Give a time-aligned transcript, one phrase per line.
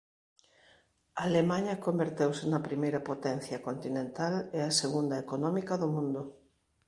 [1.25, 6.21] Alemaña converteuse na primeira potencia continental e a segunda económica do mundo.